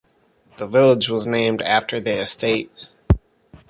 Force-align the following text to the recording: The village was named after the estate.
The 0.57 0.65
village 0.65 1.09
was 1.11 1.27
named 1.27 1.61
after 1.61 1.99
the 1.99 2.17
estate. 2.17 2.71